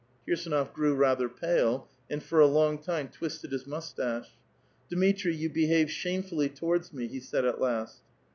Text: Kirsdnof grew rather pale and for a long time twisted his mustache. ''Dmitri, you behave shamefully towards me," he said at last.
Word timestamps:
Kirsdnof 0.27 0.73
grew 0.73 0.95
rather 0.95 1.29
pale 1.29 1.87
and 2.09 2.23
for 2.23 2.39
a 2.39 2.47
long 2.47 2.79
time 2.81 3.07
twisted 3.07 3.51
his 3.51 3.67
mustache. 3.67 4.31
''Dmitri, 4.89 5.37
you 5.37 5.47
behave 5.47 5.91
shamefully 5.91 6.49
towards 6.49 6.91
me," 6.91 7.05
he 7.05 7.19
said 7.19 7.45
at 7.45 7.61
last. 7.61 8.01